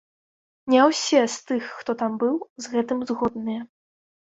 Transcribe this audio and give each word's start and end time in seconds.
Не 0.73 0.79
ўсе, 0.91 1.19
з 1.35 1.51
тых, 1.51 1.69
хто 1.83 1.91
там 2.01 2.17
быў, 2.25 2.35
з 2.65 2.75
гэтым 2.75 3.07
згодныя. 3.13 3.61